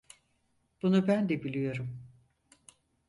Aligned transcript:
Bunu 0.81 1.07
ben 1.07 1.29
de 1.29 1.43
biliyorum. 1.43 1.99